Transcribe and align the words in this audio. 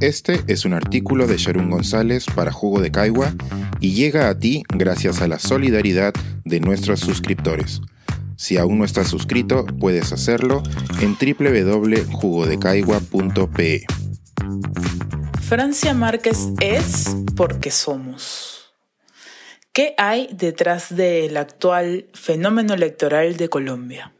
Este 0.00 0.44
es 0.46 0.64
un 0.64 0.74
artículo 0.74 1.26
de 1.26 1.38
Sharon 1.38 1.70
González 1.70 2.26
para 2.32 2.52
Jugo 2.52 2.80
de 2.80 2.92
Caigua 2.92 3.34
y 3.80 3.94
llega 3.94 4.28
a 4.28 4.38
ti 4.38 4.62
gracias 4.68 5.20
a 5.20 5.26
la 5.26 5.40
solidaridad 5.40 6.14
de 6.44 6.60
nuestros 6.60 7.00
suscriptores. 7.00 7.80
Si 8.36 8.58
aún 8.58 8.78
no 8.78 8.84
estás 8.84 9.08
suscrito, 9.08 9.66
puedes 9.66 10.12
hacerlo 10.12 10.62
en 11.00 11.16
www.jugodecaigua.pe. 11.16 13.86
Francia 15.40 15.94
Márquez 15.94 16.50
es 16.60 17.16
porque 17.34 17.72
somos. 17.72 18.72
¿Qué 19.72 19.94
hay 19.98 20.28
detrás 20.32 20.94
del 20.94 21.36
actual 21.36 22.06
fenómeno 22.14 22.74
electoral 22.74 23.36
de 23.36 23.48
Colombia? 23.48 24.12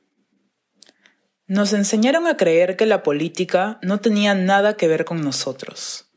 Nos 1.48 1.72
enseñaron 1.72 2.26
a 2.26 2.36
creer 2.36 2.76
que 2.76 2.84
la 2.84 3.02
política 3.02 3.78
no 3.80 4.00
tenía 4.00 4.34
nada 4.34 4.76
que 4.76 4.86
ver 4.86 5.06
con 5.06 5.22
nosotros, 5.22 6.10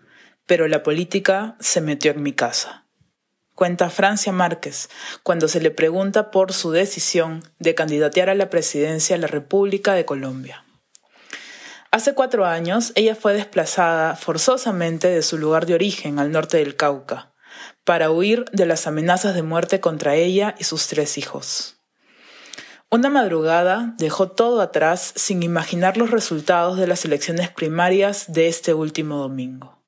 pero 0.46 0.68
la 0.68 0.84
política 0.84 1.56
se 1.62 1.80
metió 1.80 2.12
en 2.12 2.22
mi 2.22 2.34
casa. 2.34 2.86
Cuenta 3.56 3.90
Francia 3.90 4.34
Márquez 4.34 4.90
cuando 5.24 5.48
se 5.48 5.62
le 5.62 5.72
pregunta 5.72 6.32
por 6.32 6.52
su 6.52 6.72
decisión 6.72 7.44
de 7.60 7.76
candidatear 7.76 8.30
a 8.30 8.36
la 8.36 8.50
presidencia 8.50 9.16
de 9.16 9.22
la 9.22 9.28
República 9.28 9.94
de 9.94 10.04
Colombia. 10.04 10.66
Hace 11.92 12.14
cuatro 12.14 12.46
años 12.46 12.92
ella 12.96 13.16
fue 13.16 13.34
desplazada 13.34 14.18
forzosamente 14.18 15.08
de 15.08 15.22
su 15.22 15.38
lugar 15.38 15.66
de 15.66 15.76
origen 15.76 16.20
al 16.20 16.34
norte 16.34 16.58
del 16.58 16.76
Cauca, 16.76 17.32
para 17.86 18.12
huir 18.12 18.44
de 18.52 18.66
las 18.66 18.86
amenazas 18.86 19.34
de 19.34 19.44
muerte 19.44 19.80
contra 19.80 20.14
ella 20.16 20.56
y 20.60 20.66
sus 20.66 20.88
tres 20.88 21.18
hijos. 21.18 21.81
Una 22.94 23.10
madrugada 23.10 23.96
dejó 23.98 24.32
todo 24.32 24.60
atrás 24.60 25.14
sin 25.16 25.44
imaginar 25.44 25.96
los 25.96 26.12
resultados 26.12 26.78
de 26.78 26.88
las 26.88 27.06
elecciones 27.06 27.50
primarias 27.50 28.34
de 28.34 28.50
este 28.50 28.74
último 28.74 29.16
domingo. 29.16 29.82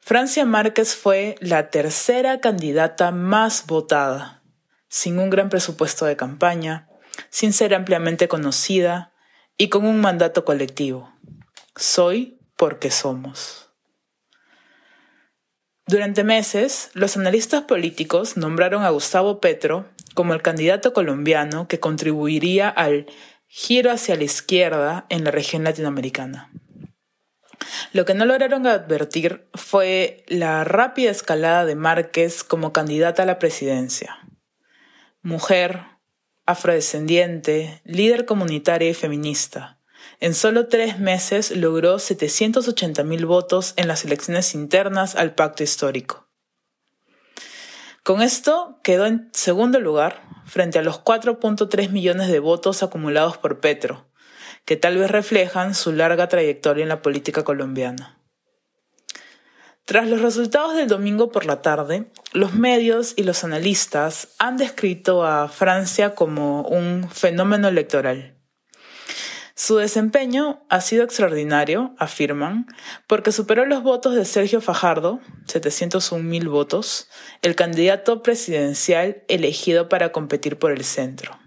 Francia 0.00 0.46
Márquez 0.46 0.96
fue 0.96 1.34
la 1.40 1.68
tercera 1.68 2.40
candidata 2.40 3.10
más 3.10 3.66
votada, 3.66 4.42
sin 4.88 5.18
un 5.18 5.28
gran 5.28 5.50
presupuesto 5.50 6.06
de 6.06 6.16
campaña, 6.16 6.88
sin 7.28 7.52
ser 7.52 7.74
ampliamente 7.74 8.28
conocida 8.28 9.12
y 9.58 9.68
con 9.68 9.84
un 9.84 10.00
mandato 10.00 10.46
colectivo. 10.46 11.12
Soy 11.76 12.38
porque 12.56 12.90
somos. 12.90 13.68
Durante 15.86 16.24
meses, 16.24 16.88
los 16.94 17.18
analistas 17.18 17.64
políticos 17.64 18.38
nombraron 18.38 18.84
a 18.84 18.88
Gustavo 18.88 19.38
Petro 19.38 19.84
como 20.14 20.34
el 20.34 20.42
candidato 20.42 20.92
colombiano 20.92 21.68
que 21.68 21.80
contribuiría 21.80 22.68
al 22.68 23.06
giro 23.46 23.90
hacia 23.90 24.16
la 24.16 24.24
izquierda 24.24 25.06
en 25.08 25.24
la 25.24 25.30
región 25.30 25.64
latinoamericana. 25.64 26.50
Lo 27.92 28.04
que 28.04 28.14
no 28.14 28.24
lograron 28.24 28.66
advertir 28.66 29.46
fue 29.54 30.24
la 30.26 30.64
rápida 30.64 31.10
escalada 31.10 31.64
de 31.64 31.74
Márquez 31.74 32.44
como 32.44 32.72
candidata 32.72 33.22
a 33.22 33.26
la 33.26 33.38
presidencia. 33.38 34.18
Mujer, 35.22 35.84
afrodescendiente, 36.46 37.80
líder 37.84 38.24
comunitaria 38.24 38.90
y 38.90 38.94
feminista. 38.94 39.78
En 40.18 40.34
solo 40.34 40.68
tres 40.68 40.98
meses 40.98 41.50
logró 41.50 41.96
780.000 41.96 43.26
votos 43.26 43.74
en 43.76 43.88
las 43.88 44.04
elecciones 44.04 44.54
internas 44.54 45.14
al 45.14 45.34
pacto 45.34 45.62
histórico. 45.62 46.31
Con 48.02 48.20
esto 48.20 48.80
quedó 48.82 49.06
en 49.06 49.30
segundo 49.32 49.78
lugar 49.78 50.22
frente 50.44 50.80
a 50.80 50.82
los 50.82 51.04
4.3 51.04 51.90
millones 51.90 52.28
de 52.28 52.40
votos 52.40 52.82
acumulados 52.82 53.38
por 53.38 53.60
Petro, 53.60 54.06
que 54.64 54.76
tal 54.76 54.98
vez 54.98 55.08
reflejan 55.08 55.76
su 55.76 55.92
larga 55.92 56.28
trayectoria 56.28 56.82
en 56.82 56.88
la 56.88 57.00
política 57.00 57.44
colombiana. 57.44 58.18
Tras 59.84 60.08
los 60.08 60.20
resultados 60.20 60.74
del 60.74 60.88
domingo 60.88 61.30
por 61.30 61.46
la 61.46 61.62
tarde, 61.62 62.10
los 62.32 62.54
medios 62.54 63.14
y 63.16 63.22
los 63.22 63.44
analistas 63.44 64.34
han 64.38 64.56
descrito 64.56 65.24
a 65.24 65.48
Francia 65.48 66.16
como 66.16 66.62
un 66.62 67.08
fenómeno 67.08 67.68
electoral. 67.68 68.36
Su 69.64 69.76
desempeño 69.76 70.60
ha 70.70 70.80
sido 70.80 71.04
extraordinario, 71.04 71.94
afirman, 71.96 72.66
porque 73.06 73.30
superó 73.30 73.64
los 73.64 73.84
votos 73.84 74.16
de 74.16 74.24
Sergio 74.24 74.60
Fajardo, 74.60 75.20
701.000 75.46 76.50
votos, 76.50 77.08
el 77.42 77.54
candidato 77.54 78.24
presidencial 78.24 79.22
elegido 79.28 79.88
para 79.88 80.10
competir 80.10 80.58
por 80.58 80.72
el 80.72 80.82
centro. 80.82 81.38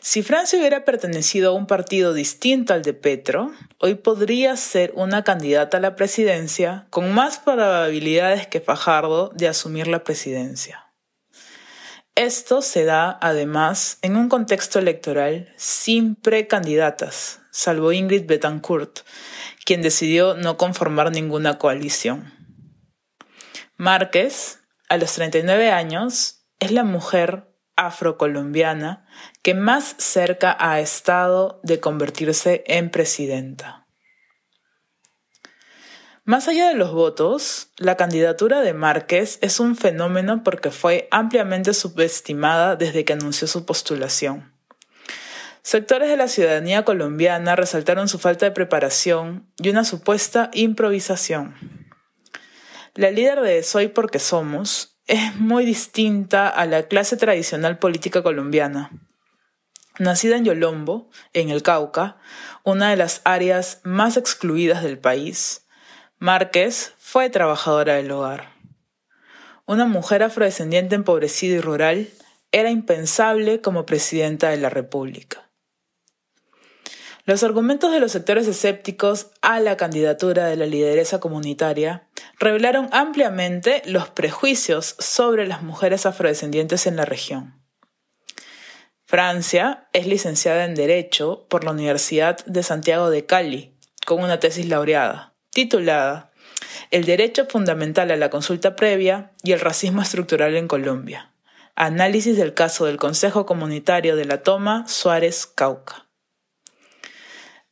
Si 0.00 0.24
Francia 0.24 0.58
hubiera 0.58 0.84
pertenecido 0.84 1.50
a 1.50 1.54
un 1.54 1.68
partido 1.68 2.12
distinto 2.12 2.74
al 2.74 2.82
de 2.82 2.94
Petro, 2.94 3.52
hoy 3.78 3.94
podría 3.94 4.56
ser 4.56 4.92
una 4.96 5.22
candidata 5.22 5.76
a 5.76 5.80
la 5.80 5.94
presidencia 5.94 6.88
con 6.90 7.14
más 7.14 7.38
probabilidades 7.38 8.48
que 8.48 8.60
Fajardo 8.60 9.30
de 9.36 9.46
asumir 9.46 9.86
la 9.86 10.02
presidencia. 10.02 10.83
Esto 12.16 12.62
se 12.62 12.84
da, 12.84 13.18
además, 13.20 13.98
en 14.02 14.16
un 14.16 14.28
contexto 14.28 14.78
electoral 14.78 15.52
sin 15.56 16.14
precandidatas, 16.14 17.40
salvo 17.50 17.90
Ingrid 17.90 18.26
Betancourt, 18.26 19.00
quien 19.64 19.82
decidió 19.82 20.34
no 20.34 20.56
conformar 20.56 21.10
ninguna 21.10 21.58
coalición. 21.58 22.32
Márquez, 23.76 24.60
a 24.88 24.96
los 24.96 25.12
39 25.14 25.72
años, 25.72 26.46
es 26.60 26.70
la 26.70 26.84
mujer 26.84 27.52
afrocolombiana 27.74 29.06
que 29.42 29.54
más 29.54 29.96
cerca 29.98 30.56
ha 30.60 30.78
estado 30.78 31.58
de 31.64 31.80
convertirse 31.80 32.62
en 32.68 32.90
presidenta. 32.90 33.83
Más 36.26 36.48
allá 36.48 36.68
de 36.68 36.74
los 36.74 36.90
votos, 36.92 37.68
la 37.76 37.98
candidatura 37.98 38.62
de 38.62 38.72
Márquez 38.72 39.38
es 39.42 39.60
un 39.60 39.76
fenómeno 39.76 40.42
porque 40.42 40.70
fue 40.70 41.06
ampliamente 41.10 41.74
subestimada 41.74 42.76
desde 42.76 43.04
que 43.04 43.12
anunció 43.12 43.46
su 43.46 43.66
postulación. 43.66 44.54
Sectores 45.60 46.08
de 46.08 46.16
la 46.16 46.28
ciudadanía 46.28 46.82
colombiana 46.86 47.56
resaltaron 47.56 48.08
su 48.08 48.18
falta 48.18 48.46
de 48.46 48.52
preparación 48.52 49.46
y 49.58 49.68
una 49.68 49.84
supuesta 49.84 50.50
improvisación. 50.54 51.56
La 52.94 53.10
líder 53.10 53.42
de 53.42 53.62
Soy 53.62 53.88
porque 53.88 54.18
somos 54.18 54.96
es 55.06 55.36
muy 55.36 55.66
distinta 55.66 56.48
a 56.48 56.64
la 56.64 56.84
clase 56.84 57.18
tradicional 57.18 57.78
política 57.78 58.22
colombiana. 58.22 58.90
Nacida 59.98 60.36
en 60.36 60.46
Yolombo, 60.46 61.10
en 61.34 61.50
el 61.50 61.62
Cauca, 61.62 62.16
una 62.62 62.88
de 62.88 62.96
las 62.96 63.20
áreas 63.24 63.82
más 63.84 64.16
excluidas 64.16 64.82
del 64.82 64.98
país, 64.98 65.63
Márquez 66.24 66.94
fue 66.96 67.28
trabajadora 67.28 67.96
del 67.96 68.10
hogar. 68.10 68.48
Una 69.66 69.84
mujer 69.84 70.22
afrodescendiente 70.22 70.94
empobrecida 70.94 71.56
y 71.56 71.60
rural 71.60 72.08
era 72.50 72.70
impensable 72.70 73.60
como 73.60 73.84
presidenta 73.84 74.48
de 74.48 74.56
la 74.56 74.70
República. 74.70 75.50
Los 77.26 77.42
argumentos 77.42 77.92
de 77.92 78.00
los 78.00 78.12
sectores 78.12 78.48
escépticos 78.48 79.32
a 79.42 79.60
la 79.60 79.76
candidatura 79.76 80.46
de 80.46 80.56
la 80.56 80.64
lideresa 80.64 81.20
comunitaria 81.20 82.08
revelaron 82.38 82.88
ampliamente 82.90 83.82
los 83.84 84.08
prejuicios 84.08 84.96
sobre 84.98 85.46
las 85.46 85.60
mujeres 85.60 86.06
afrodescendientes 86.06 86.86
en 86.86 86.96
la 86.96 87.04
región. 87.04 87.62
Francia 89.04 89.88
es 89.92 90.06
licenciada 90.06 90.64
en 90.64 90.74
Derecho 90.74 91.46
por 91.50 91.64
la 91.64 91.72
Universidad 91.72 92.42
de 92.46 92.62
Santiago 92.62 93.10
de 93.10 93.26
Cali, 93.26 93.76
con 94.06 94.22
una 94.22 94.40
tesis 94.40 94.66
laureada 94.66 95.33
titulada 95.54 96.32
El 96.90 97.04
derecho 97.04 97.46
fundamental 97.46 98.10
a 98.10 98.16
la 98.16 98.28
consulta 98.28 98.76
previa 98.76 99.30
y 99.42 99.52
el 99.52 99.60
racismo 99.60 100.02
estructural 100.02 100.56
en 100.56 100.68
Colombia. 100.68 101.30
Análisis 101.76 102.36
del 102.36 102.52
caso 102.52 102.84
del 102.84 102.98
Consejo 102.98 103.46
Comunitario 103.46 104.16
de 104.16 104.26
la 104.26 104.42
Toma 104.42 104.86
Suárez 104.86 105.46
Cauca. 105.46 106.06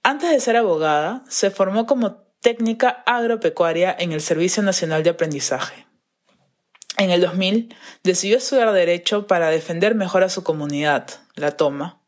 Antes 0.02 0.30
de 0.30 0.40
ser 0.40 0.56
abogada, 0.56 1.22
se 1.28 1.50
formó 1.50 1.86
como 1.86 2.22
técnica 2.40 3.02
agropecuaria 3.06 3.94
en 3.96 4.12
el 4.12 4.20
Servicio 4.20 4.62
Nacional 4.62 5.02
de 5.02 5.10
Aprendizaje. 5.10 5.86
En 6.98 7.10
el 7.10 7.20
2000 7.20 7.74
decidió 8.02 8.36
estudiar 8.38 8.72
Derecho 8.72 9.26
para 9.26 9.50
defender 9.50 9.94
mejor 9.94 10.24
a 10.24 10.28
su 10.28 10.42
comunidad, 10.42 11.08
la 11.34 11.52
Toma, 11.52 12.00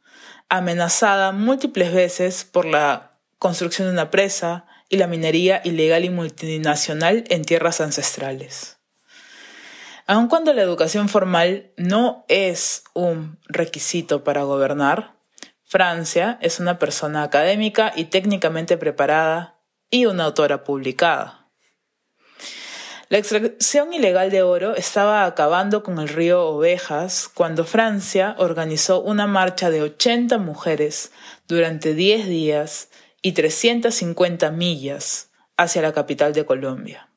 amenazada 0.49 1.33
múltiples 1.33 1.93
veces 1.93 2.45
por 2.45 2.65
la 2.65 3.13
construcción 3.39 3.89
de 3.89 3.93
una 3.93 4.11
presa, 4.11 4.67
y 4.95 4.97
la 4.97 5.09
minería 5.09 5.61
ilegal 5.65 6.05
y 6.05 6.11
multinacional 6.11 7.25
en 7.29 7.45
tierras 7.45 7.81
ancestrales. 7.81 8.79
Aun 10.07 10.29
cuando 10.29 10.53
la 10.53 10.63
educación 10.63 11.09
formal 11.09 11.73
no 11.77 12.25
es 12.29 12.85
un 12.95 13.39
requisito 13.49 14.23
para 14.23 14.45
gobernar, 14.45 15.17
Francia 15.65 16.39
es 16.41 16.61
una 16.61 16.79
persona 16.79 17.25
académica 17.25 17.93
y 17.97 18.05
técnicamente 18.05 18.77
preparada 18.77 19.59
y 19.91 20.07
una 20.07 20.25
autora 20.25 20.63
publicada. 20.63 21.49
La 23.09 23.19
extracción 23.19 23.93
ilegal 23.93 24.31
de 24.31 24.43
oro 24.43 24.77
estaba 24.77 25.25
acabando 25.25 25.83
con 25.83 25.99
el 25.99 26.09
río 26.09 26.47
Ovejas 26.47 27.29
cuando 27.33 27.65
Francia 27.65 28.37
organizó 28.39 29.01
una 29.01 29.27
marcha 29.27 29.71
de 29.71 29.83
80 29.83 30.39
mujeres 30.39 31.11
durante 31.49 31.95
10 31.95 32.27
días 32.27 32.91
y 33.25 33.33
350 33.33 34.51
millas 34.51 35.31
hacia 35.57 35.81
la 35.81 35.95
capital 35.95 36.35
de 36.35 36.45
Colombia. 36.45 37.09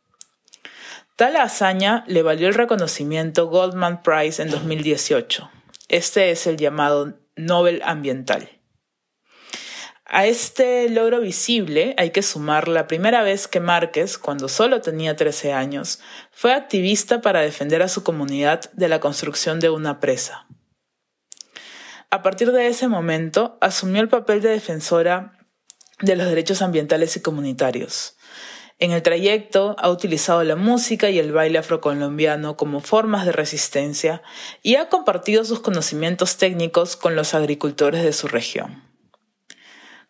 Tal 1.18 1.36
hazaña 1.36 2.06
le 2.08 2.22
valió 2.22 2.48
el 2.48 2.54
reconocimiento 2.54 3.48
Goldman 3.48 4.04
Prize 4.04 4.42
en 4.42 4.50
2018. 4.50 5.52
Este 5.90 6.32
es 6.32 6.48
el 6.48 6.56
llamado 6.56 7.20
Nobel 7.36 7.82
Ambiental. 7.84 8.50
A 10.06 10.26
este 10.26 10.88
logro 10.88 11.20
visible 11.20 11.94
hay 11.98 12.12
que 12.12 12.22
sumar 12.22 12.70
la 12.70 12.88
primera 12.88 13.22
vez 13.24 13.50
que 13.50 13.60
Márquez, 13.60 14.18
cuando 14.18 14.48
solo 14.48 14.80
tenía 14.80 15.18
13 15.18 15.52
años, 15.52 16.00
fue 16.32 16.54
activista 16.54 17.20
para 17.20 17.42
defender 17.42 17.82
a 17.82 17.90
su 17.90 18.04
comunidad 18.04 18.72
de 18.72 18.88
la 18.88 19.02
construcción 19.02 19.60
de 19.60 19.72
una 19.72 20.00
presa. 20.00 20.48
A 22.10 22.22
partir 22.22 22.54
de 22.54 22.68
ese 22.68 22.88
momento, 22.88 23.58
asumió 23.60 24.02
el 24.02 24.08
papel 24.08 24.42
de 24.42 24.52
defensora 24.52 25.37
de 26.02 26.16
los 26.16 26.28
derechos 26.28 26.62
ambientales 26.62 27.16
y 27.18 27.22
comunitarios. 27.22 28.18
En 28.80 28.92
el 28.92 29.02
trayecto 29.02 29.76
ha 29.80 29.90
utilizado 29.90 30.44
la 30.44 30.56
música 30.56 31.10
y 31.10 31.18
el 31.18 31.32
baile 31.32 31.58
afrocolombiano 31.58 32.58
como 32.58 32.80
formas 32.80 33.26
de 33.26 33.32
resistencia 33.32 34.22
y 34.62 34.76
ha 34.76 34.88
compartido 34.90 35.44
sus 35.46 35.62
conocimientos 35.62 36.38
técnicos 36.38 36.96
con 36.96 37.16
los 37.16 37.34
agricultores 37.34 38.04
de 38.04 38.14
su 38.14 38.28
región. 38.28 38.84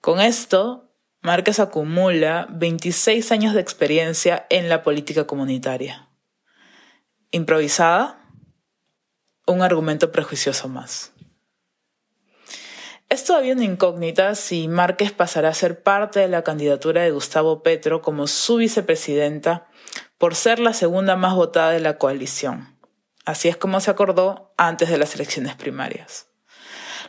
Con 0.02 0.20
esto, 0.20 0.92
Márquez 1.22 1.60
acumula 1.60 2.48
26 2.50 3.32
años 3.32 3.54
de 3.54 3.62
experiencia 3.62 4.46
en 4.50 4.68
la 4.68 4.84
política 4.84 5.26
comunitaria. 5.26 6.10
¿Improvisada? 7.32 8.22
Un 9.46 9.62
argumento 9.62 10.12
prejuicioso 10.12 10.68
más. 10.68 11.14
Es 13.10 13.24
todavía 13.24 13.54
una 13.54 13.64
incógnita 13.64 14.36
si 14.36 14.68
Márquez 14.68 15.14
pasará 15.14 15.48
a 15.48 15.54
ser 15.54 15.82
parte 15.82 16.20
de 16.20 16.28
la 16.28 16.44
candidatura 16.44 17.04
de 17.04 17.12
Gustavo 17.12 17.64
Petro 17.64 18.02
como 18.02 18.28
su 18.28 18.58
vicepresidenta 18.58 19.70
por 20.18 20.36
ser 20.36 20.60
la 20.60 20.74
segunda 20.74 21.16
más 21.16 21.34
votada 21.34 21.72
de 21.72 21.80
la 21.80 21.98
coalición. 21.98 22.78
Así 23.24 23.48
es 23.48 23.56
como 23.56 23.80
se 23.80 23.92
acordó 23.92 24.54
antes 24.58 24.90
de 24.90 24.98
las 24.98 25.16
elecciones 25.16 25.56
primarias. 25.56 26.28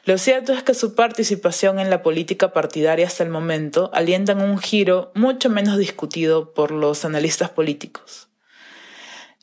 Lo 0.04 0.18
cierto 0.18 0.52
es 0.52 0.62
que 0.62 0.74
su 0.74 0.94
participación 0.94 1.80
en 1.80 1.90
la 1.90 2.04
política 2.04 2.52
partidaria 2.52 3.06
hasta 3.06 3.24
el 3.24 3.30
momento 3.30 3.90
alienta 3.92 4.32
en 4.32 4.40
un 4.40 4.58
giro 4.58 5.10
mucho 5.16 5.50
menos 5.50 5.78
discutido 5.78 6.54
por 6.54 6.70
los 6.70 7.04
analistas 7.04 7.50
políticos. 7.50 8.27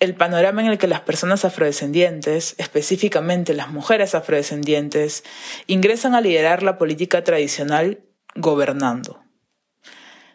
El 0.05 0.15
panorama 0.15 0.61
en 0.61 0.67
el 0.67 0.77
que 0.77 0.87
las 0.87 1.01
personas 1.01 1.43
afrodescendientes, 1.45 2.55
específicamente 2.57 3.53
las 3.53 3.69
mujeres 3.69 4.15
afrodescendientes, 4.15 5.23
ingresan 5.67 6.15
a 6.15 6.21
liderar 6.21 6.63
la 6.63 6.77
política 6.77 7.23
tradicional 7.23 7.99
gobernando. 8.35 9.23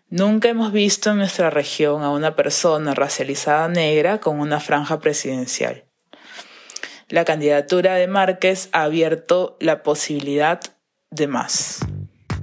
Nunca 0.09 0.49
hemos 0.49 0.73
visto 0.73 1.11
en 1.11 1.19
nuestra 1.19 1.51
región 1.51 2.03
a 2.03 2.11
una 2.11 2.35
persona 2.35 2.95
racializada 2.95 3.69
negra 3.69 4.19
con 4.19 4.41
una 4.41 4.59
franja 4.59 4.99
presidencial 4.99 5.85
la 7.11 7.25
candidatura 7.25 7.95
de 7.97 8.07
Márquez 8.07 8.69
ha 8.73 8.85
abierto 8.85 9.57
la 9.61 9.83
posibilidad 9.83 10.61
de 11.11 11.27
más. 11.27 11.81